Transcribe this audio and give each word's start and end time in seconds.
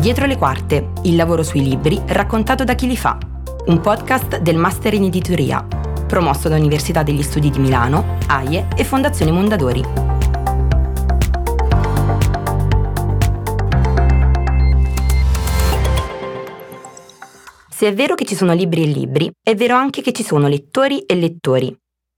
Dietro 0.00 0.24
le 0.24 0.38
quarte, 0.38 0.92
il 1.02 1.14
lavoro 1.14 1.42
sui 1.42 1.62
libri 1.62 2.00
raccontato 2.06 2.64
da 2.64 2.74
chi 2.74 2.86
li 2.86 2.96
fa. 2.96 3.18
Un 3.66 3.80
podcast 3.82 4.38
del 4.38 4.56
Master 4.56 4.94
in 4.94 5.04
Editoria, 5.04 5.62
promosso 6.06 6.48
da 6.48 6.56
Università 6.56 7.02
degli 7.02 7.22
Studi 7.22 7.50
di 7.50 7.58
Milano, 7.58 8.16
AIE 8.26 8.68
e 8.78 8.84
Fondazione 8.84 9.30
Mondadori. 9.30 9.84
Se 17.68 17.86
è 17.86 17.92
vero 17.92 18.14
che 18.14 18.24
ci 18.24 18.34
sono 18.34 18.54
libri 18.54 18.84
e 18.84 18.86
libri, 18.86 19.30
è 19.38 19.54
vero 19.54 19.74
anche 19.74 20.00
che 20.00 20.12
ci 20.12 20.22
sono 20.22 20.48
lettori 20.48 21.00
e 21.00 21.14
lettori. 21.14 21.76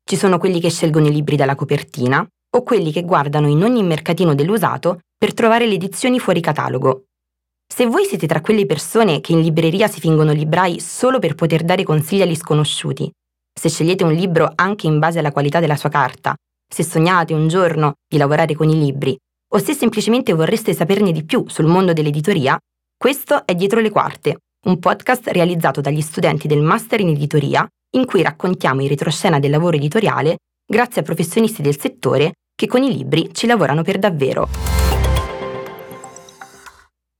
Ci 0.09 0.14
sono 0.14 0.38
quelli 0.38 0.60
che 0.60 0.70
scelgono 0.70 1.09
i 1.09 1.12
libri 1.12 1.34
dalla 1.34 1.56
copertina 1.56 2.24
o 2.55 2.62
quelli 2.62 2.92
che 2.92 3.02
guardano 3.02 3.48
in 3.48 3.64
ogni 3.64 3.83
mercatino 3.83 4.37
dell'usato 4.37 5.01
per 5.19 5.34
trovare 5.34 5.66
le 5.66 5.74
edizioni 5.74 6.20
fuori 6.20 6.41
catalogo 6.41 7.06
se 7.74 7.86
voi 7.86 8.04
siete 8.04 8.26
tra 8.26 8.42
quelle 8.42 8.66
persone 8.66 9.22
che 9.22 9.32
in 9.32 9.40
libreria 9.40 9.88
si 9.88 9.98
fingono 9.98 10.32
librai 10.32 10.78
solo 10.78 11.18
per 11.18 11.34
poter 11.34 11.62
dare 11.62 11.84
consigli 11.84 12.20
agli 12.20 12.34
sconosciuti, 12.34 13.10
se 13.50 13.70
scegliete 13.70 14.04
un 14.04 14.12
libro 14.12 14.52
anche 14.54 14.86
in 14.86 14.98
base 14.98 15.20
alla 15.20 15.32
qualità 15.32 15.58
della 15.58 15.76
sua 15.76 15.88
carta, 15.88 16.34
se 16.68 16.82
sognate 16.82 17.32
un 17.32 17.48
giorno 17.48 17.95
di 18.06 18.18
lavorare 18.18 18.54
con 18.54 18.68
i 18.68 18.78
libri, 18.78 19.16
o 19.54 19.58
se 19.58 19.72
semplicemente 19.72 20.34
vorreste 20.34 20.74
saperne 20.74 21.12
di 21.12 21.24
più 21.24 21.48
sul 21.48 21.64
mondo 21.64 21.95
dell'editoria, 21.95 22.58
questo 22.95 23.46
è 23.46 23.54
Dietro 23.54 23.80
le 23.80 23.88
Quarte, 23.88 24.36
un 24.66 24.78
podcast 24.78 25.28
realizzato 25.28 25.80
dagli 25.80 26.02
studenti 26.02 26.46
del 26.46 26.60
Master 26.60 27.00
in 27.00 27.09
Editoria, 27.09 27.66
in 27.96 28.04
cui 28.04 28.20
raccontiamo 28.20 28.82
in 28.82 28.88
retroscena 28.88 29.38
del 29.38 29.50
lavoro 29.50 29.76
editoriale 29.76 30.36
grazie 30.70 31.00
a 31.00 31.04
professionisti 31.04 31.62
del 31.62 31.80
settore 31.80 32.32
che 32.54 32.66
con 32.66 32.82
i 32.82 32.95
libri 32.95 33.30
ci 33.32 33.46
lavorano 33.46 33.80
per 33.80 33.98
davvero. 33.98 34.71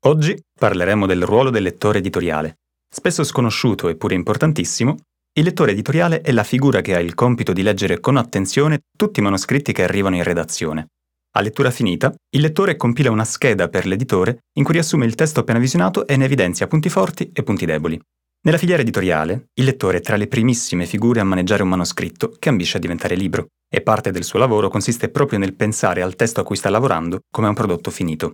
Oggi 0.05 0.37
parleremo 0.59 1.07
del 1.07 1.23
ruolo 1.23 1.51
del 1.51 1.63
lettore 1.63 1.99
editoriale. 1.99 2.57
Spesso 2.93 3.23
sconosciuto 3.23 3.89
eppure 3.89 4.17
importantissimo, 4.17 4.97
il 5.39 5.45
lettore 5.45 5.71
editoriale 5.71 6.23
è 6.23 6.33
la 6.33 6.43
figura 6.43 6.81
che 6.81 6.97
ha 6.97 6.99
il 6.99 7.15
compito 7.15 7.53
di 7.53 7.63
leggere 7.63 8.01
con 8.01 8.17
attenzione 8.17 8.81
tutti 8.97 9.21
i 9.21 9.23
manoscritti 9.23 9.73
che 9.73 9.85
arrivano 9.85 10.17
in 10.17 10.25
redazione. 10.25 10.89
A 11.37 11.41
lettura 11.41 11.71
finita, 11.71 12.13
il 12.31 12.41
lettore 12.41 12.75
compila 12.75 13.13
una 13.13 13.25
scheda 13.25 13.69
per 13.69 13.87
l'editore 13.87 14.41
in 14.59 14.65
cui 14.65 14.75
riassume 14.75 15.07
il 15.07 15.15
testo 15.15 15.39
appena 15.39 15.61
visionato 15.61 16.05
e 16.05 16.17
ne 16.17 16.25
evidenzia 16.25 16.67
punti 16.67 16.89
forti 16.89 17.31
e 17.33 17.45
punti 17.45 17.65
deboli. 17.65 17.97
Nella 18.45 18.59
filiera 18.59 18.83
editoriale, 18.83 19.51
il 19.55 19.65
lettore 19.65 19.99
è 19.99 20.01
tra 20.01 20.17
le 20.17 20.27
primissime 20.27 20.85
figure 20.85 21.21
a 21.21 21.25
maneggiare 21.25 21.63
un 21.63 21.69
manoscritto 21.69 22.35
che 22.41 22.49
ambisce 22.49 22.79
a 22.79 22.81
diventare 22.81 23.15
libro, 23.15 23.47
e 23.73 23.81
parte 23.83 24.11
del 24.11 24.25
suo 24.25 24.41
lavoro 24.41 24.69
consiste 24.69 25.11
proprio 25.11 25.39
nel 25.39 25.55
pensare 25.55 26.03
al 26.03 26.17
testo 26.17 26.41
a 26.41 26.45
cui 26.45 26.57
sta 26.57 26.71
lavorando 26.71 27.21
come 27.31 27.47
a 27.47 27.51
un 27.51 27.55
prodotto 27.55 27.93
finito. 27.93 28.33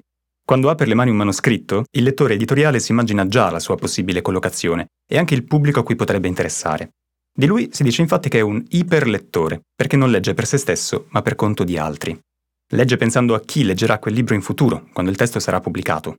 Quando 0.48 0.74
per 0.74 0.88
le 0.88 0.94
mani 0.94 1.10
un 1.10 1.16
manoscritto, 1.18 1.84
il 1.90 2.02
lettore 2.02 2.32
editoriale 2.32 2.80
si 2.80 2.92
immagina 2.92 3.28
già 3.28 3.50
la 3.50 3.60
sua 3.60 3.76
possibile 3.76 4.22
collocazione 4.22 4.86
e 5.06 5.18
anche 5.18 5.34
il 5.34 5.44
pubblico 5.44 5.80
a 5.80 5.82
cui 5.82 5.94
potrebbe 5.94 6.26
interessare. 6.26 6.92
Di 7.30 7.44
lui 7.44 7.68
si 7.70 7.82
dice 7.82 8.00
infatti 8.00 8.30
che 8.30 8.38
è 8.38 8.40
un 8.40 8.64
iperlettore, 8.70 9.60
perché 9.76 9.98
non 9.98 10.10
legge 10.10 10.32
per 10.32 10.46
se 10.46 10.56
stesso, 10.56 11.04
ma 11.10 11.20
per 11.20 11.34
conto 11.34 11.64
di 11.64 11.76
altri. 11.76 12.18
Legge 12.72 12.96
pensando 12.96 13.34
a 13.34 13.42
chi 13.42 13.62
leggerà 13.62 13.98
quel 13.98 14.14
libro 14.14 14.34
in 14.34 14.40
futuro, 14.40 14.88
quando 14.94 15.10
il 15.10 15.18
testo 15.18 15.38
sarà 15.38 15.60
pubblicato. 15.60 16.16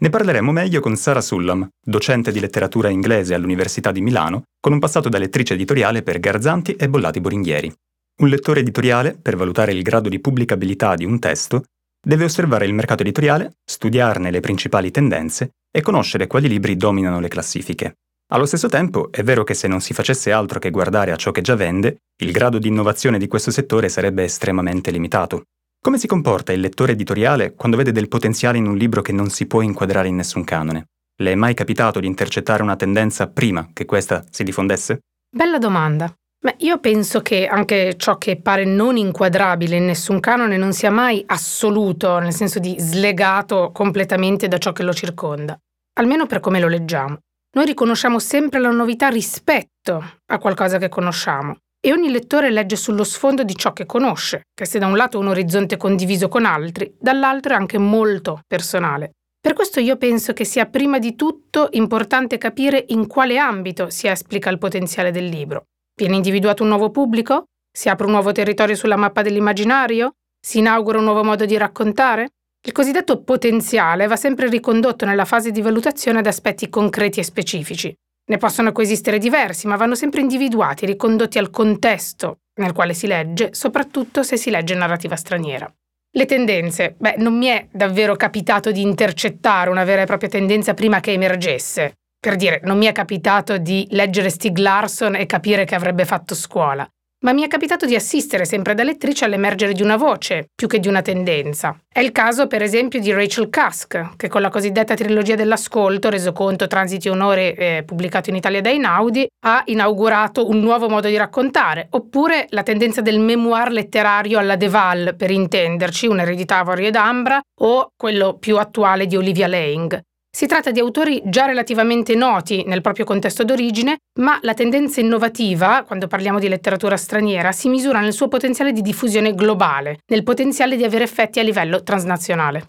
Ne 0.00 0.10
parleremo 0.10 0.52
meglio 0.52 0.78
con 0.78 0.94
Sara 0.94 1.20
Sullam, 1.20 1.68
docente 1.84 2.30
di 2.30 2.38
letteratura 2.38 2.88
inglese 2.88 3.34
all'Università 3.34 3.90
di 3.90 4.00
Milano, 4.00 4.44
con 4.60 4.72
un 4.72 4.78
passato 4.78 5.08
da 5.08 5.18
lettrice 5.18 5.54
editoriale 5.54 6.04
per 6.04 6.20
Garzanti 6.20 6.76
e 6.76 6.88
Bollati 6.88 7.20
Boringhieri. 7.20 7.74
Un 8.20 8.28
lettore 8.28 8.60
editoriale, 8.60 9.18
per 9.20 9.34
valutare 9.34 9.72
il 9.72 9.82
grado 9.82 10.08
di 10.08 10.20
pubblicabilità 10.20 10.94
di 10.94 11.04
un 11.04 11.18
testo, 11.18 11.64
Deve 12.04 12.24
osservare 12.24 12.66
il 12.66 12.74
mercato 12.74 13.02
editoriale, 13.02 13.58
studiarne 13.64 14.32
le 14.32 14.40
principali 14.40 14.90
tendenze 14.90 15.50
e 15.70 15.82
conoscere 15.82 16.26
quali 16.26 16.48
libri 16.48 16.74
dominano 16.74 17.20
le 17.20 17.28
classifiche. 17.28 17.98
Allo 18.32 18.44
stesso 18.44 18.68
tempo, 18.68 19.12
è 19.12 19.22
vero 19.22 19.44
che 19.44 19.54
se 19.54 19.68
non 19.68 19.80
si 19.80 19.94
facesse 19.94 20.32
altro 20.32 20.58
che 20.58 20.70
guardare 20.70 21.12
a 21.12 21.16
ciò 21.16 21.30
che 21.30 21.42
già 21.42 21.54
vende, 21.54 21.98
il 22.22 22.32
grado 22.32 22.58
di 22.58 22.66
innovazione 22.66 23.18
di 23.18 23.28
questo 23.28 23.52
settore 23.52 23.88
sarebbe 23.88 24.24
estremamente 24.24 24.90
limitato. 24.90 25.44
Come 25.80 25.96
si 25.96 26.08
comporta 26.08 26.52
il 26.52 26.58
lettore 26.58 26.92
editoriale 26.92 27.54
quando 27.54 27.76
vede 27.76 27.92
del 27.92 28.08
potenziale 28.08 28.58
in 28.58 28.66
un 28.66 28.76
libro 28.76 29.00
che 29.00 29.12
non 29.12 29.30
si 29.30 29.46
può 29.46 29.60
inquadrare 29.60 30.08
in 30.08 30.16
nessun 30.16 30.42
canone? 30.42 30.86
Le 31.22 31.30
è 31.30 31.34
mai 31.36 31.54
capitato 31.54 32.00
di 32.00 32.08
intercettare 32.08 32.64
una 32.64 32.74
tendenza 32.74 33.28
prima 33.28 33.68
che 33.72 33.84
questa 33.84 34.24
si 34.28 34.42
diffondesse? 34.42 35.02
Bella 35.30 35.58
domanda. 35.58 36.12
Beh, 36.44 36.56
io 36.58 36.80
penso 36.80 37.20
che 37.20 37.46
anche 37.46 37.94
ciò 37.96 38.18
che 38.18 38.36
pare 38.36 38.64
non 38.64 38.96
inquadrabile 38.96 39.76
in 39.76 39.84
nessun 39.84 40.18
canone 40.18 40.56
non 40.56 40.72
sia 40.72 40.90
mai 40.90 41.22
assoluto, 41.24 42.18
nel 42.18 42.32
senso 42.32 42.58
di 42.58 42.74
slegato 42.80 43.70
completamente 43.72 44.48
da 44.48 44.58
ciò 44.58 44.72
che 44.72 44.82
lo 44.82 44.92
circonda, 44.92 45.56
almeno 46.00 46.26
per 46.26 46.40
come 46.40 46.58
lo 46.58 46.66
leggiamo. 46.66 47.18
Noi 47.54 47.64
riconosciamo 47.64 48.18
sempre 48.18 48.58
la 48.58 48.70
novità 48.70 49.06
rispetto 49.06 50.04
a 50.26 50.38
qualcosa 50.38 50.78
che 50.78 50.88
conosciamo 50.88 51.58
e 51.80 51.92
ogni 51.92 52.10
lettore 52.10 52.50
legge 52.50 52.74
sullo 52.74 53.04
sfondo 53.04 53.44
di 53.44 53.54
ciò 53.54 53.72
che 53.72 53.86
conosce, 53.86 54.42
che 54.52 54.66
se 54.66 54.80
da 54.80 54.86
un 54.86 54.96
lato 54.96 55.18
è 55.18 55.20
un 55.20 55.28
orizzonte 55.28 55.76
condiviso 55.76 56.26
con 56.26 56.44
altri, 56.44 56.92
dall'altro 56.98 57.52
è 57.52 57.56
anche 57.56 57.78
molto 57.78 58.40
personale. 58.48 59.12
Per 59.40 59.52
questo 59.52 59.78
io 59.78 59.96
penso 59.96 60.32
che 60.32 60.44
sia 60.44 60.66
prima 60.66 60.98
di 60.98 61.14
tutto 61.14 61.68
importante 61.70 62.36
capire 62.36 62.84
in 62.88 63.06
quale 63.06 63.38
ambito 63.38 63.90
si 63.90 64.08
esplica 64.08 64.50
il 64.50 64.58
potenziale 64.58 65.12
del 65.12 65.26
libro 65.26 65.66
Viene 65.94 66.16
individuato 66.16 66.62
un 66.62 66.70
nuovo 66.70 66.90
pubblico? 66.90 67.44
Si 67.70 67.88
apre 67.88 68.06
un 68.06 68.12
nuovo 68.12 68.32
territorio 68.32 68.74
sulla 68.74 68.96
mappa 68.96 69.22
dell'immaginario? 69.22 70.12
Si 70.40 70.58
inaugura 70.58 70.98
un 70.98 71.04
nuovo 71.04 71.22
modo 71.22 71.44
di 71.44 71.56
raccontare? 71.56 72.30
Il 72.64 72.72
cosiddetto 72.72 73.22
potenziale 73.22 74.06
va 74.06 74.16
sempre 74.16 74.48
ricondotto 74.48 75.04
nella 75.04 75.24
fase 75.24 75.50
di 75.50 75.60
valutazione 75.60 76.20
ad 76.20 76.26
aspetti 76.26 76.68
concreti 76.68 77.20
e 77.20 77.24
specifici. 77.24 77.94
Ne 78.24 78.36
possono 78.38 78.72
coesistere 78.72 79.18
diversi, 79.18 79.66
ma 79.66 79.76
vanno 79.76 79.94
sempre 79.94 80.20
individuati, 80.20 80.86
ricondotti 80.86 81.38
al 81.38 81.50
contesto 81.50 82.38
nel 82.54 82.72
quale 82.72 82.94
si 82.94 83.06
legge, 83.06 83.50
soprattutto 83.52 84.22
se 84.22 84.36
si 84.36 84.50
legge 84.50 84.74
narrativa 84.74 85.16
straniera. 85.16 85.72
Le 86.14 86.26
tendenze. 86.26 86.94
Beh, 86.98 87.16
non 87.18 87.36
mi 87.36 87.46
è 87.46 87.66
davvero 87.70 88.14
capitato 88.16 88.70
di 88.70 88.82
intercettare 88.82 89.70
una 89.70 89.84
vera 89.84 90.02
e 90.02 90.06
propria 90.06 90.28
tendenza 90.28 90.74
prima 90.74 91.00
che 91.00 91.12
emergesse. 91.12 91.94
Per 92.24 92.36
dire, 92.36 92.60
non 92.62 92.78
mi 92.78 92.86
è 92.86 92.92
capitato 92.92 93.58
di 93.58 93.84
leggere 93.90 94.30
Stig 94.30 94.56
Larsson 94.56 95.16
e 95.16 95.26
capire 95.26 95.64
che 95.64 95.74
avrebbe 95.74 96.04
fatto 96.04 96.36
scuola, 96.36 96.88
ma 97.24 97.32
mi 97.32 97.42
è 97.42 97.48
capitato 97.48 97.84
di 97.84 97.96
assistere 97.96 98.44
sempre 98.44 98.74
da 98.74 98.84
lettrice 98.84 99.24
all'emergere 99.24 99.72
di 99.72 99.82
una 99.82 99.96
voce, 99.96 100.46
più 100.54 100.68
che 100.68 100.78
di 100.78 100.86
una 100.86 101.02
tendenza. 101.02 101.76
È 101.92 101.98
il 101.98 102.12
caso, 102.12 102.46
per 102.46 102.62
esempio, 102.62 103.00
di 103.00 103.12
Rachel 103.12 103.50
Cusk, 103.50 104.14
che 104.14 104.28
con 104.28 104.40
la 104.40 104.50
cosiddetta 104.50 104.94
trilogia 104.94 105.34
dell'ascolto, 105.34 106.10
reso 106.10 106.30
conto, 106.30 106.68
transiti 106.68 107.08
onore, 107.08 107.56
eh, 107.56 107.82
pubblicato 107.84 108.30
in 108.30 108.36
Italia 108.36 108.60
da 108.60 108.70
Inaudi, 108.70 109.26
ha 109.44 109.64
inaugurato 109.64 110.48
un 110.48 110.60
nuovo 110.60 110.88
modo 110.88 111.08
di 111.08 111.16
raccontare, 111.16 111.88
oppure 111.90 112.46
la 112.50 112.62
tendenza 112.62 113.00
del 113.00 113.18
memoir 113.18 113.72
letterario 113.72 114.38
alla 114.38 114.54
Deval, 114.54 115.16
per 115.16 115.32
intenderci, 115.32 116.06
un'eredità 116.06 116.58
Avorio 116.58 116.86
ed 116.86 116.94
Ambra, 116.94 117.40
o 117.62 117.90
quello 117.96 118.38
più 118.38 118.58
attuale 118.58 119.06
di 119.06 119.16
Olivia 119.16 119.48
Lang. 119.48 120.00
Si 120.34 120.46
tratta 120.46 120.70
di 120.70 120.80
autori 120.80 121.20
già 121.26 121.44
relativamente 121.44 122.14
noti 122.14 122.64
nel 122.66 122.80
proprio 122.80 123.04
contesto 123.04 123.44
d'origine, 123.44 123.98
ma 124.20 124.38
la 124.40 124.54
tendenza 124.54 124.98
innovativa, 124.98 125.84
quando 125.86 126.06
parliamo 126.06 126.38
di 126.38 126.48
letteratura 126.48 126.96
straniera, 126.96 127.52
si 127.52 127.68
misura 127.68 128.00
nel 128.00 128.14
suo 128.14 128.28
potenziale 128.28 128.72
di 128.72 128.80
diffusione 128.80 129.34
globale, 129.34 129.98
nel 130.06 130.22
potenziale 130.22 130.76
di 130.76 130.84
avere 130.84 131.04
effetti 131.04 131.38
a 131.38 131.42
livello 131.42 131.82
transnazionale. 131.82 132.66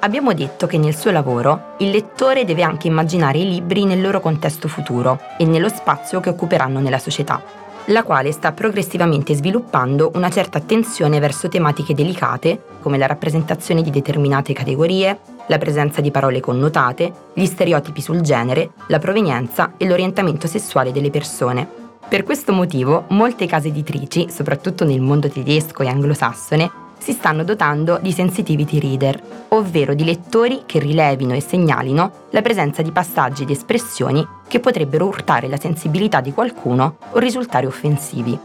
Abbiamo 0.00 0.32
detto 0.34 0.66
che 0.66 0.76
nel 0.76 0.96
suo 0.96 1.12
lavoro 1.12 1.76
il 1.78 1.90
lettore 1.90 2.44
deve 2.44 2.64
anche 2.64 2.88
immaginare 2.88 3.38
i 3.38 3.48
libri 3.48 3.84
nel 3.84 4.00
loro 4.00 4.18
contesto 4.18 4.66
futuro 4.66 5.20
e 5.38 5.44
nello 5.44 5.68
spazio 5.68 6.18
che 6.18 6.30
occuperanno 6.30 6.80
nella 6.80 6.98
società 6.98 7.60
la 7.90 8.02
quale 8.04 8.32
sta 8.32 8.52
progressivamente 8.52 9.34
sviluppando 9.34 10.12
una 10.14 10.30
certa 10.30 10.58
attenzione 10.58 11.18
verso 11.18 11.48
tematiche 11.48 11.94
delicate 11.94 12.62
come 12.80 12.98
la 12.98 13.06
rappresentazione 13.06 13.82
di 13.82 13.90
determinate 13.90 14.52
categorie, 14.52 15.18
la 15.46 15.58
presenza 15.58 16.00
di 16.00 16.10
parole 16.10 16.40
connotate, 16.40 17.12
gli 17.34 17.44
stereotipi 17.44 18.00
sul 18.00 18.20
genere, 18.20 18.70
la 18.88 18.98
provenienza 18.98 19.72
e 19.76 19.86
l'orientamento 19.86 20.46
sessuale 20.46 20.92
delle 20.92 21.10
persone. 21.10 21.68
Per 22.08 22.22
questo 22.22 22.52
motivo, 22.52 23.04
molte 23.08 23.46
case 23.46 23.68
editrici, 23.68 24.28
soprattutto 24.30 24.84
nel 24.84 25.00
mondo 25.00 25.28
tedesco 25.28 25.82
e 25.82 25.88
anglosassone, 25.88 26.70
si 27.00 27.12
stanno 27.12 27.42
dotando 27.42 27.98
di 28.00 28.12
sensitivity 28.12 28.78
reader, 28.78 29.20
ovvero 29.48 29.94
di 29.94 30.04
lettori 30.04 30.62
che 30.66 30.78
rilevino 30.78 31.34
e 31.34 31.40
segnalino 31.40 32.12
la 32.30 32.42
presenza 32.42 32.82
di 32.82 32.92
passaggi 32.92 33.42
ed 33.42 33.50
espressioni 33.50 34.26
che 34.46 34.60
potrebbero 34.60 35.06
urtare 35.06 35.48
la 35.48 35.58
sensibilità 35.58 36.20
di 36.20 36.32
qualcuno 36.32 36.98
o 37.10 37.18
risultare 37.18 37.66
offensivi. 37.66 38.38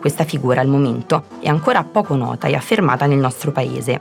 Questa 0.00 0.24
figura 0.24 0.60
al 0.60 0.68
momento 0.68 1.24
è 1.40 1.48
ancora 1.48 1.82
poco 1.84 2.14
nota 2.14 2.48
e 2.48 2.54
affermata 2.54 3.06
nel 3.06 3.18
nostro 3.18 3.52
paese. 3.52 4.00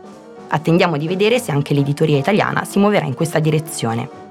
Attendiamo 0.50 0.98
di 0.98 1.08
vedere 1.08 1.40
se 1.40 1.52
anche 1.52 1.74
l'editoria 1.74 2.18
italiana 2.18 2.66
si 2.66 2.80
muoverà 2.80 3.06
in 3.06 3.14
questa 3.14 3.40
direzione. 3.40 4.26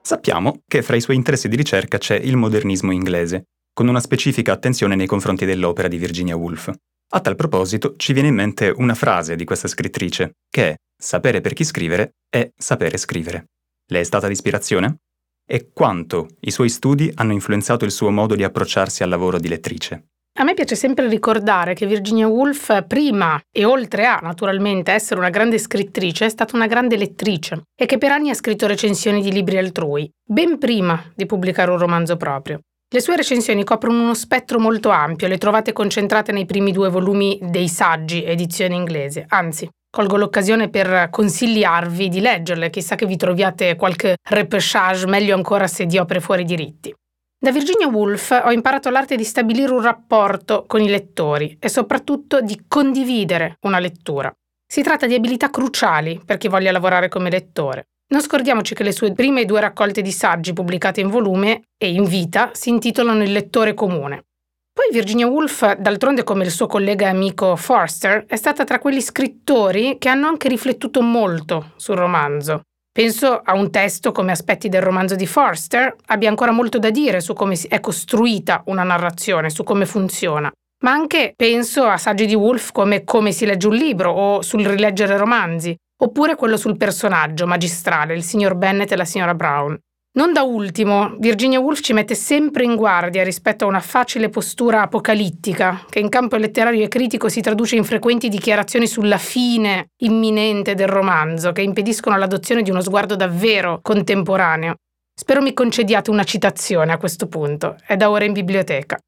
Sappiamo 0.00 0.60
che 0.68 0.82
fra 0.82 0.94
i 0.94 1.00
suoi 1.00 1.16
interessi 1.16 1.48
di 1.48 1.56
ricerca 1.56 1.98
c'è 1.98 2.14
il 2.14 2.36
modernismo 2.36 2.92
inglese, 2.92 3.46
con 3.76 3.88
una 3.88 4.00
specifica 4.00 4.52
attenzione 4.52 4.94
nei 4.94 5.06
confronti 5.06 5.44
dell'opera 5.44 5.86
di 5.86 5.98
Virginia 5.98 6.34
Woolf. 6.34 6.72
A 7.10 7.20
tal 7.20 7.36
proposito 7.36 7.94
ci 7.98 8.14
viene 8.14 8.28
in 8.28 8.34
mente 8.34 8.72
una 8.74 8.94
frase 8.94 9.36
di 9.36 9.44
questa 9.44 9.68
scrittrice, 9.68 10.36
che 10.48 10.68
è 10.70 10.74
sapere 10.98 11.42
per 11.42 11.52
chi 11.52 11.62
scrivere 11.62 12.12
è 12.30 12.50
sapere 12.56 12.96
scrivere. 12.96 13.48
Le 13.90 14.00
è 14.00 14.02
stata 14.02 14.28
di 14.28 14.32
ispirazione? 14.32 15.00
E 15.46 15.72
quanto 15.74 16.28
i 16.40 16.50
suoi 16.52 16.70
studi 16.70 17.12
hanno 17.16 17.34
influenzato 17.34 17.84
il 17.84 17.90
suo 17.90 18.10
modo 18.10 18.34
di 18.34 18.44
approcciarsi 18.44 19.02
al 19.02 19.10
lavoro 19.10 19.38
di 19.38 19.48
lettrice? 19.48 20.06
A 20.38 20.44
me 20.44 20.54
piace 20.54 20.74
sempre 20.74 21.06
ricordare 21.06 21.74
che 21.74 21.86
Virginia 21.86 22.28
Woolf, 22.28 22.86
prima 22.86 23.38
e 23.54 23.66
oltre 23.66 24.06
a 24.06 24.20
naturalmente 24.22 24.92
essere 24.92 25.20
una 25.20 25.28
grande 25.28 25.58
scrittrice, 25.58 26.24
è 26.24 26.30
stata 26.30 26.56
una 26.56 26.66
grande 26.66 26.96
lettrice 26.96 27.64
e 27.78 27.84
che 27.84 27.98
per 27.98 28.10
anni 28.10 28.30
ha 28.30 28.34
scritto 28.34 28.66
recensioni 28.66 29.20
di 29.20 29.32
libri 29.32 29.58
altrui, 29.58 30.10
ben 30.26 30.56
prima 30.56 31.12
di 31.14 31.26
pubblicare 31.26 31.70
un 31.70 31.78
romanzo 31.78 32.16
proprio. 32.16 32.60
Le 32.88 33.00
sue 33.00 33.16
recensioni 33.16 33.64
coprono 33.64 34.00
uno 34.00 34.14
spettro 34.14 34.60
molto 34.60 34.90
ampio, 34.90 35.26
le 35.26 35.38
trovate 35.38 35.72
concentrate 35.72 36.30
nei 36.30 36.46
primi 36.46 36.70
due 36.70 36.88
volumi 36.88 37.36
dei 37.42 37.66
saggi, 37.66 38.22
edizione 38.22 38.76
inglese. 38.76 39.24
Anzi, 39.26 39.68
colgo 39.90 40.16
l'occasione 40.16 40.68
per 40.68 41.08
consigliarvi 41.10 42.08
di 42.08 42.20
leggerle, 42.20 42.70
chissà 42.70 42.94
che 42.94 43.06
vi 43.06 43.16
troviate 43.16 43.74
qualche 43.74 44.18
repechage, 44.22 45.08
meglio 45.08 45.34
ancora 45.34 45.66
se 45.66 45.84
di 45.84 45.98
opere 45.98 46.20
fuori 46.20 46.44
diritti. 46.44 46.94
Da 47.36 47.50
Virginia 47.50 47.88
Woolf 47.88 48.30
ho 48.44 48.52
imparato 48.52 48.88
l'arte 48.90 49.16
di 49.16 49.24
stabilire 49.24 49.72
un 49.72 49.82
rapporto 49.82 50.62
con 50.68 50.80
i 50.80 50.88
lettori 50.88 51.56
e 51.58 51.68
soprattutto 51.68 52.40
di 52.40 52.66
condividere 52.68 53.56
una 53.62 53.80
lettura. 53.80 54.32
Si 54.64 54.82
tratta 54.82 55.06
di 55.06 55.14
abilità 55.14 55.50
cruciali 55.50 56.20
per 56.24 56.36
chi 56.38 56.46
voglia 56.46 56.70
lavorare 56.70 57.08
come 57.08 57.30
lettore. 57.30 57.88
Non 58.08 58.22
scordiamoci 58.22 58.74
che 58.74 58.82
le 58.82 58.92
sue 58.92 59.12
prime 59.12 59.44
due 59.44 59.60
raccolte 59.60 60.02
di 60.02 60.12
saggi 60.12 60.52
pubblicate 60.52 61.00
in 61.00 61.08
volume 61.08 61.62
e 61.76 61.90
in 61.90 62.04
vita 62.04 62.50
si 62.52 62.68
intitolano 62.68 63.22
Il 63.22 63.32
lettore 63.32 63.74
comune. 63.74 64.24
Poi 64.72 64.90
Virginia 64.92 65.26
Woolf, 65.26 65.76
d'altronde 65.76 66.22
come 66.22 66.44
il 66.44 66.50
suo 66.50 66.66
collega 66.66 67.06
e 67.06 67.10
amico 67.10 67.56
Forster, 67.56 68.24
è 68.26 68.36
stata 68.36 68.64
tra 68.64 68.78
quegli 68.78 69.00
scrittori 69.00 69.96
che 69.98 70.08
hanno 70.08 70.28
anche 70.28 70.48
riflettuto 70.48 71.00
molto 71.00 71.72
sul 71.76 71.96
romanzo, 71.96 72.60
Penso 72.96 73.42
a 73.44 73.52
un 73.52 73.70
testo 73.70 74.10
come 74.10 74.32
Aspetti 74.32 74.70
del 74.70 74.80
romanzo 74.80 75.16
di 75.16 75.26
Forster 75.26 75.94
abbia 76.06 76.30
ancora 76.30 76.50
molto 76.50 76.78
da 76.78 76.88
dire 76.88 77.20
su 77.20 77.34
come 77.34 77.54
è 77.68 77.78
costruita 77.78 78.62
una 78.68 78.84
narrazione, 78.84 79.50
su 79.50 79.64
come 79.64 79.84
funziona. 79.84 80.50
Ma 80.82 80.92
anche 80.92 81.34
penso 81.36 81.84
a 81.84 81.98
saggi 81.98 82.24
di 82.24 82.34
Woolf 82.34 82.72
come 82.72 83.04
Come 83.04 83.32
si 83.32 83.44
legge 83.44 83.66
un 83.66 83.74
libro 83.74 84.12
o 84.12 84.40
sul 84.40 84.64
rileggere 84.64 85.18
romanzi, 85.18 85.76
oppure 85.98 86.34
quello 86.34 86.56
sul 86.56 86.76
personaggio 86.76 87.46
magistrale, 87.46 88.14
il 88.14 88.22
signor 88.22 88.54
Bennet 88.54 88.92
e 88.92 88.96
la 88.96 89.04
signora 89.04 89.34
Brown. 89.34 89.78
Non 90.16 90.32
da 90.32 90.42
ultimo, 90.42 91.14
Virginia 91.18 91.60
Woolf 91.60 91.80
ci 91.80 91.92
mette 91.92 92.14
sempre 92.14 92.64
in 92.64 92.74
guardia 92.74 93.22
rispetto 93.22 93.64
a 93.64 93.68
una 93.68 93.80
facile 93.80 94.30
postura 94.30 94.80
apocalittica, 94.80 95.84
che 95.90 95.98
in 95.98 96.08
campo 96.08 96.36
letterario 96.36 96.82
e 96.82 96.88
critico 96.88 97.28
si 97.28 97.42
traduce 97.42 97.76
in 97.76 97.84
frequenti 97.84 98.30
dichiarazioni 98.30 98.86
sulla 98.86 99.18
fine 99.18 99.88
imminente 100.02 100.74
del 100.74 100.88
romanzo, 100.88 101.52
che 101.52 101.60
impediscono 101.60 102.16
l'adozione 102.16 102.62
di 102.62 102.70
uno 102.70 102.80
sguardo 102.80 103.14
davvero 103.14 103.80
contemporaneo. 103.82 104.76
Spero 105.14 105.42
mi 105.42 105.52
concediate 105.52 106.10
una 106.10 106.24
citazione 106.24 106.92
a 106.92 106.98
questo 106.98 107.26
punto, 107.26 107.76
è 107.86 107.96
da 107.96 108.08
ora 108.08 108.24
in 108.24 108.32
biblioteca. 108.32 108.98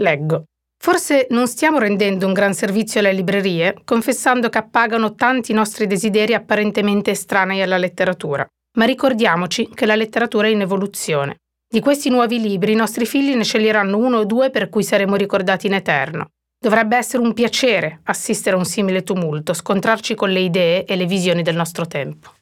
Leggo. 0.00 0.46
Forse 0.80 1.26
non 1.30 1.48
stiamo 1.48 1.78
rendendo 1.78 2.26
un 2.26 2.32
gran 2.32 2.54
servizio 2.54 3.00
alle 3.00 3.12
librerie, 3.12 3.74
confessando 3.84 4.48
che 4.48 4.58
appagano 4.58 5.14
tanti 5.14 5.52
nostri 5.52 5.86
desideri 5.86 6.34
apparentemente 6.34 7.10
estranei 7.10 7.62
alla 7.62 7.78
letteratura 7.78 8.46
ma 8.78 8.84
ricordiamoci 8.84 9.68
che 9.74 9.86
la 9.86 9.96
letteratura 9.96 10.46
è 10.46 10.50
in 10.50 10.60
evoluzione. 10.60 11.38
Di 11.68 11.80
questi 11.80 12.08
nuovi 12.08 12.40
libri 12.40 12.72
i 12.72 12.76
nostri 12.76 13.04
figli 13.04 13.34
ne 13.34 13.44
sceglieranno 13.44 13.98
uno 13.98 14.18
o 14.18 14.24
due 14.24 14.50
per 14.50 14.68
cui 14.70 14.84
saremo 14.84 15.16
ricordati 15.16 15.66
in 15.66 15.74
eterno. 15.74 16.30
Dovrebbe 16.58 16.96
essere 16.96 17.22
un 17.22 17.34
piacere 17.34 18.00
assistere 18.04 18.56
a 18.56 18.58
un 18.58 18.64
simile 18.64 19.02
tumulto, 19.02 19.52
scontrarci 19.52 20.14
con 20.14 20.30
le 20.30 20.40
idee 20.40 20.84
e 20.84 20.96
le 20.96 21.06
visioni 21.06 21.42
del 21.42 21.56
nostro 21.56 21.86
tempo. 21.86 22.32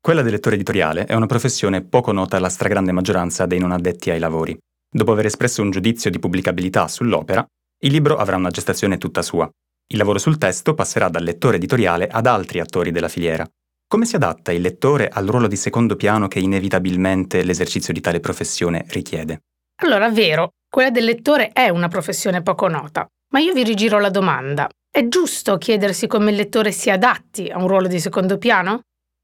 Quella 0.00 0.22
del 0.22 0.32
lettore 0.32 0.54
editoriale 0.54 1.04
è 1.04 1.14
una 1.14 1.26
professione 1.26 1.82
poco 1.82 2.10
nota 2.10 2.36
alla 2.36 2.48
stragrande 2.48 2.92
maggioranza 2.92 3.44
dei 3.46 3.58
non 3.58 3.72
addetti 3.72 4.10
ai 4.10 4.18
lavori. 4.18 4.56
Dopo 4.92 5.12
aver 5.12 5.26
espresso 5.26 5.60
un 5.60 5.70
giudizio 5.70 6.10
di 6.10 6.18
pubblicabilità 6.18 6.88
sull'opera, 6.88 7.44
il 7.82 7.92
libro 7.92 8.16
avrà 8.16 8.36
una 8.36 8.50
gestazione 8.50 8.98
tutta 8.98 9.22
sua. 9.22 9.50
Il 9.86 9.98
lavoro 9.98 10.18
sul 10.18 10.36
testo 10.36 10.74
passerà 10.74 11.08
dal 11.08 11.24
lettore 11.24 11.56
editoriale 11.56 12.06
ad 12.08 12.26
altri 12.26 12.60
attori 12.60 12.90
della 12.90 13.08
filiera. 13.08 13.46
Come 13.88 14.04
si 14.04 14.16
adatta 14.16 14.52
il 14.52 14.60
lettore 14.60 15.08
al 15.08 15.26
ruolo 15.26 15.46
di 15.46 15.56
secondo 15.56 15.96
piano 15.96 16.28
che 16.28 16.38
inevitabilmente 16.40 17.42
l'esercizio 17.42 17.92
di 17.92 18.00
tale 18.00 18.20
professione 18.20 18.84
richiede? 18.88 19.40
Allora, 19.82 20.10
vero, 20.10 20.50
quella 20.68 20.90
del 20.90 21.04
lettore 21.04 21.48
è 21.48 21.70
una 21.70 21.88
professione 21.88 22.42
poco 22.42 22.68
nota, 22.68 23.06
ma 23.32 23.40
io 23.40 23.54
vi 23.54 23.64
rigiro 23.64 23.98
la 23.98 24.10
domanda. 24.10 24.68
È 24.88 25.08
giusto 25.08 25.56
chiedersi 25.56 26.06
come 26.06 26.30
il 26.30 26.36
lettore 26.36 26.72
si 26.72 26.90
adatti 26.90 27.48
a 27.48 27.58
un 27.58 27.66
ruolo 27.66 27.88
di 27.88 27.98
secondo 27.98 28.36
piano? 28.36 28.82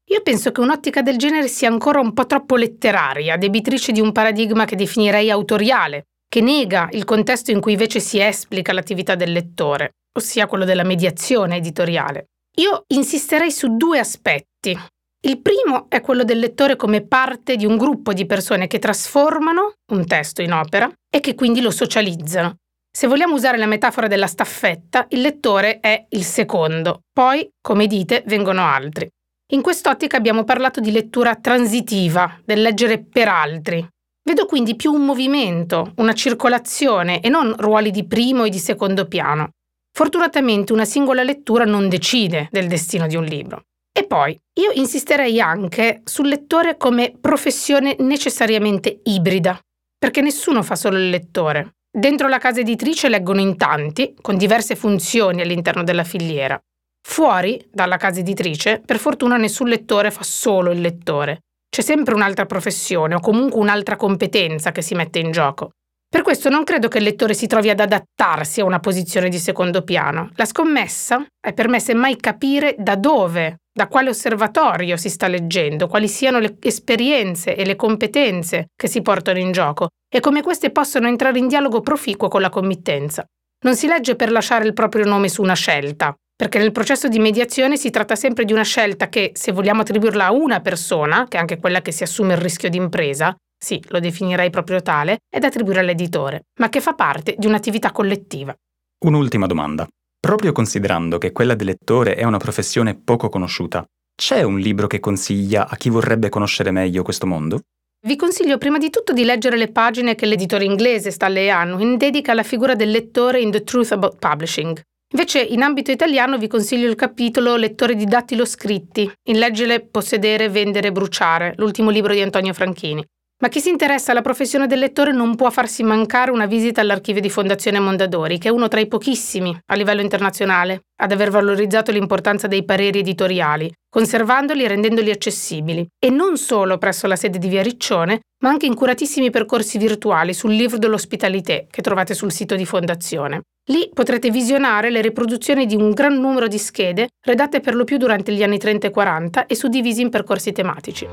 Io 0.09 0.21
penso 0.23 0.51
che 0.51 0.61
un'ottica 0.61 1.01
del 1.01 1.17
genere 1.17 1.47
sia 1.47 1.69
ancora 1.69 1.99
un 1.99 2.13
po' 2.13 2.25
troppo 2.25 2.55
letteraria, 2.55 3.37
debitrice 3.37 3.91
di 3.91 4.01
un 4.01 4.11
paradigma 4.11 4.65
che 4.65 4.75
definirei 4.75 5.29
autoriale, 5.29 6.05
che 6.27 6.41
nega 6.41 6.89
il 6.91 7.05
contesto 7.05 7.51
in 7.51 7.61
cui 7.61 7.73
invece 7.73 7.99
si 7.99 8.19
esplica 8.19 8.73
l'attività 8.73 9.15
del 9.15 9.31
lettore, 9.31 9.91
ossia 10.17 10.47
quello 10.47 10.65
della 10.65 10.83
mediazione 10.83 11.57
editoriale. 11.57 12.27
Io 12.57 12.83
insisterei 12.87 13.51
su 13.51 13.75
due 13.77 13.99
aspetti. 13.99 14.77
Il 15.25 15.41
primo 15.41 15.87
è 15.89 16.01
quello 16.01 16.23
del 16.23 16.39
lettore 16.39 16.75
come 16.75 17.05
parte 17.05 17.55
di 17.55 17.65
un 17.65 17.77
gruppo 17.77 18.13
di 18.13 18.25
persone 18.25 18.67
che 18.67 18.79
trasformano 18.79 19.73
un 19.91 20.05
testo 20.05 20.41
in 20.41 20.53
opera 20.53 20.91
e 21.09 21.19
che 21.19 21.35
quindi 21.35 21.61
lo 21.61 21.71
socializzano. 21.71 22.55
Se 22.91 23.05
vogliamo 23.05 23.35
usare 23.35 23.57
la 23.57 23.67
metafora 23.67 24.07
della 24.07 24.25
staffetta, 24.25 25.05
il 25.09 25.21
lettore 25.21 25.79
è 25.79 26.05
il 26.09 26.23
secondo, 26.23 27.01
poi, 27.13 27.47
come 27.61 27.85
dite, 27.85 28.23
vengono 28.25 28.65
altri. 28.65 29.07
In 29.51 29.61
quest'ottica 29.61 30.17
abbiamo 30.17 30.43
parlato 30.43 30.79
di 30.79 30.91
lettura 30.91 31.35
transitiva, 31.35 32.39
del 32.43 32.61
leggere 32.61 33.03
per 33.03 33.27
altri. 33.27 33.87
Vedo 34.27 34.45
quindi 34.45 34.75
più 34.75 34.91
un 34.91 35.05
movimento, 35.05 35.93
una 35.95 36.11
circolazione 36.11 37.21
e 37.21 37.29
non 37.29 37.55
ruoli 37.57 37.91
di 37.91 38.05
primo 38.05 38.43
e 38.43 38.49
di 38.49 38.59
secondo 38.59 39.07
piano. 39.07 39.51
Fortunatamente 39.97 40.73
una 40.73 40.83
singola 40.83 41.23
lettura 41.23 41.63
non 41.63 41.87
decide 41.87 42.49
del 42.51 42.67
destino 42.67 43.07
di 43.07 43.15
un 43.15 43.23
libro. 43.23 43.61
E 43.97 44.05
poi, 44.05 44.37
io 44.59 44.71
insisterei 44.73 45.39
anche 45.39 46.01
sul 46.03 46.27
lettore 46.27 46.75
come 46.75 47.15
professione 47.17 47.95
necessariamente 47.99 48.99
ibrida, 49.05 49.57
perché 49.97 50.19
nessuno 50.19 50.61
fa 50.61 50.75
solo 50.75 50.97
il 50.97 51.09
lettore. 51.09 51.75
Dentro 51.89 52.27
la 52.27 52.37
casa 52.37 52.59
editrice 52.59 53.07
leggono 53.07 53.39
in 53.39 53.55
tanti, 53.55 54.13
con 54.19 54.35
diverse 54.35 54.75
funzioni 54.75 55.39
all'interno 55.39 55.83
della 55.83 56.03
filiera. 56.03 56.61
Fuori 57.01 57.65
dalla 57.71 57.95
casa 57.95 58.19
editrice, 58.19 58.81
per 58.85 58.99
fortuna 58.99 59.37
nessun 59.37 59.69
lettore 59.69 60.11
fa 60.11 60.23
solo 60.23 60.71
il 60.71 60.81
lettore. 60.81 61.43
C'è 61.77 61.83
sempre 61.83 62.15
un'altra 62.15 62.47
professione 62.47 63.13
o 63.13 63.19
comunque 63.19 63.59
un'altra 63.59 63.97
competenza 63.97 64.71
che 64.71 64.81
si 64.81 64.95
mette 64.95 65.19
in 65.19 65.29
gioco. 65.29 65.73
Per 66.09 66.23
questo 66.23 66.49
non 66.49 66.63
credo 66.63 66.87
che 66.87 66.97
il 66.97 67.03
lettore 67.03 67.35
si 67.35 67.45
trovi 67.45 67.69
ad 67.69 67.79
adattarsi 67.79 68.61
a 68.61 68.65
una 68.65 68.79
posizione 68.79 69.29
di 69.29 69.37
secondo 69.37 69.83
piano. 69.83 70.31
La 70.37 70.45
scommessa 70.45 71.23
è 71.39 71.53
per 71.53 71.67
me 71.67 71.79
semmai 71.79 72.15
capire 72.15 72.73
da 72.79 72.95
dove, 72.95 73.57
da 73.71 73.87
quale 73.89 74.09
osservatorio 74.09 74.97
si 74.97 75.07
sta 75.07 75.27
leggendo, 75.27 75.85
quali 75.85 76.07
siano 76.07 76.39
le 76.39 76.57
esperienze 76.61 77.55
e 77.55 77.63
le 77.63 77.75
competenze 77.75 78.69
che 78.75 78.87
si 78.87 79.03
portano 79.03 79.37
in 79.37 79.51
gioco 79.51 79.89
e 80.11 80.19
come 80.19 80.41
queste 80.41 80.71
possono 80.71 81.07
entrare 81.07 81.37
in 81.37 81.47
dialogo 81.47 81.81
proficuo 81.81 82.27
con 82.27 82.41
la 82.41 82.49
committenza. 82.49 83.23
Non 83.65 83.75
si 83.75 83.85
legge 83.85 84.15
per 84.15 84.31
lasciare 84.31 84.65
il 84.65 84.73
proprio 84.73 85.05
nome 85.05 85.29
su 85.29 85.43
una 85.43 85.53
scelta, 85.53 86.11
perché 86.37 86.59
nel 86.59 86.71
processo 86.71 87.07
di 87.07 87.17
mediazione 87.17 87.77
si 87.77 87.89
tratta 87.89 88.15
sempre 88.15 88.45
di 88.45 88.53
una 88.53 88.61
scelta 88.61 89.09
che, 89.09 89.31
se 89.33 89.51
vogliamo 89.51 89.81
attribuirla 89.81 90.25
a 90.27 90.31
una 90.31 90.61
persona, 90.61 91.25
che 91.27 91.37
è 91.37 91.39
anche 91.39 91.57
quella 91.57 91.81
che 91.81 91.91
si 91.91 92.03
assume 92.03 92.33
il 92.33 92.39
rischio 92.39 92.69
di 92.69 92.77
impresa, 92.77 93.35
sì, 93.59 93.83
lo 93.87 93.99
definirei 93.99 94.51
proprio 94.51 94.83
tale, 94.83 95.17
è 95.27 95.39
da 95.39 95.47
attribuire 95.47 95.79
all'editore, 95.79 96.43
ma 96.59 96.69
che 96.69 96.79
fa 96.79 96.93
parte 96.93 97.33
di 97.39 97.47
un'attività 97.47 97.91
collettiva. 97.91 98.55
Un'ultima 99.03 99.47
domanda. 99.47 99.87
Proprio 100.19 100.51
considerando 100.51 101.17
che 101.17 101.31
quella 101.31 101.55
del 101.55 101.67
lettore 101.67 102.13
è 102.13 102.23
una 102.23 102.37
professione 102.37 102.95
poco 102.95 103.29
conosciuta, 103.29 103.83
c'è 104.15 104.43
un 104.43 104.59
libro 104.59 104.85
che 104.85 104.99
consiglia 104.99 105.67
a 105.67 105.75
chi 105.75 105.89
vorrebbe 105.89 106.29
conoscere 106.29 106.69
meglio 106.69 107.01
questo 107.01 107.25
mondo? 107.25 107.61
Vi 108.05 108.15
consiglio 108.15 108.59
prima 108.59 108.77
di 108.77 108.91
tutto 108.91 109.11
di 109.11 109.23
leggere 109.23 109.57
le 109.57 109.71
pagine 109.71 110.13
che 110.13 110.27
l'editore 110.27 110.65
inglese 110.65 111.09
Stanley 111.09 111.49
Hanno 111.49 111.79
in 111.79 111.97
dedica 111.97 112.31
alla 112.31 112.43
figura 112.43 112.75
del 112.75 112.91
lettore 112.91 113.41
in 113.41 113.49
The 113.49 113.63
Truth 113.63 113.91
About 113.91 114.17
Publishing. 114.19 114.79
Invece, 115.13 115.39
in 115.39 115.61
ambito 115.61 115.89
italiano 115.89 116.37
vi 116.37 116.47
consiglio 116.47 116.89
il 116.89 116.95
capitolo 116.95 117.55
Lettore 117.55 117.95
di 117.95 118.03
dattilo 118.03 118.43
scritti, 118.43 119.09
in 119.29 119.39
Leggere, 119.39 119.79
Possedere, 119.79 120.49
Vendere, 120.49 120.91
Bruciare, 120.91 121.53
l'ultimo 121.57 121.89
libro 121.89 122.13
di 122.13 122.21
Antonio 122.21 122.53
Franchini. 122.53 123.05
Ma 123.39 123.49
chi 123.49 123.61
si 123.61 123.69
interessa 123.69 124.11
alla 124.11 124.21
professione 124.21 124.65
del 124.65 124.79
lettore 124.79 125.11
non 125.13 125.35
può 125.35 125.51
farsi 125.51 125.83
mancare 125.83 126.31
una 126.31 126.47
visita 126.47 126.81
all'archivio 126.81 127.21
di 127.21 127.29
Fondazione 127.29 127.79
Mondadori, 127.79 128.39
che 128.39 128.47
è 128.47 128.51
uno 128.51 128.67
tra 128.67 128.79
i 128.79 128.87
pochissimi 128.87 129.55
a 129.67 129.75
livello 129.75 130.01
internazionale 130.01 130.81
ad 130.99 131.11
aver 131.11 131.29
valorizzato 131.29 131.91
l'importanza 131.91 132.47
dei 132.47 132.65
pareri 132.65 132.99
editoriali, 132.99 133.71
conservandoli 133.89 134.63
e 134.63 134.67
rendendoli 134.67 135.11
accessibili, 135.11 135.87
e 136.03 136.09
non 136.09 136.37
solo 136.37 136.79
presso 136.79 137.05
la 137.05 137.15
sede 137.15 137.37
di 137.37 137.47
Via 137.47 137.61
Riccione, 137.61 138.21
ma 138.43 138.49
anche 138.49 138.65
in 138.65 138.73
curatissimi 138.73 139.29
percorsi 139.29 139.77
virtuali 139.77 140.33
sul 140.33 140.53
Livre 140.53 140.79
de 140.79 140.87
l'Hospitalité 140.87 141.67
che 141.69 141.81
trovate 141.83 142.15
sul 142.15 142.31
sito 142.31 142.55
di 142.55 142.65
Fondazione. 142.65 143.43
Lì 143.69 143.89
potrete 143.93 144.29
visionare 144.29 144.89
le 144.89 145.01
riproduzioni 145.01 145.65
di 145.65 145.75
un 145.75 145.91
gran 145.91 146.17
numero 146.17 146.47
di 146.47 146.57
schede 146.57 147.09
redatte 147.21 147.59
per 147.59 147.75
lo 147.75 147.83
più 147.83 147.97
durante 147.97 148.33
gli 148.33 148.41
anni 148.41 148.57
30 148.57 148.87
e 148.87 148.91
40 148.91 149.45
e 149.45 149.55
suddivisi 149.55 150.01
in 150.01 150.09
percorsi 150.09 150.53
tematici. 150.53 151.05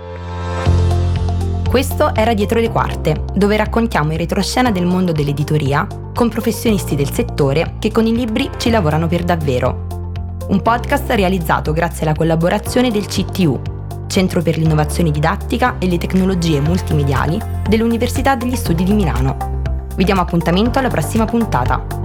Questo 1.68 2.14
era 2.14 2.32
Dietro 2.32 2.60
le 2.60 2.70
Quarte, 2.70 3.24
dove 3.34 3.56
raccontiamo 3.56 4.12
in 4.12 4.18
retroscena 4.18 4.70
del 4.70 4.86
mondo 4.86 5.10
dell'editoria 5.10 5.84
con 6.14 6.28
professionisti 6.28 6.94
del 6.94 7.10
settore 7.10 7.74
che 7.80 7.90
con 7.90 8.06
i 8.06 8.14
libri 8.14 8.48
ci 8.56 8.70
lavorano 8.70 9.08
per 9.08 9.24
davvero. 9.24 10.12
Un 10.50 10.62
podcast 10.62 11.10
realizzato 11.10 11.72
grazie 11.72 12.06
alla 12.06 12.14
collaborazione 12.14 12.92
del 12.92 13.06
CTU, 13.06 13.60
Centro 14.06 14.42
per 14.42 14.58
l'innovazione 14.58 15.10
didattica 15.10 15.78
e 15.80 15.88
le 15.88 15.98
tecnologie 15.98 16.60
multimediali 16.60 17.36
dell'Università 17.68 18.36
degli 18.36 18.54
Studi 18.54 18.84
di 18.84 18.92
Milano. 18.92 19.72
Vi 19.96 20.04
diamo 20.04 20.20
appuntamento 20.20 20.78
alla 20.78 20.86
prossima 20.86 21.24
puntata. 21.24 22.03